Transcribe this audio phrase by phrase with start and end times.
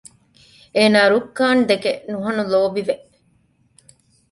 [0.75, 2.95] އޭނާ ރުކާންދެކެ ނުހަނު ލޯބިވެ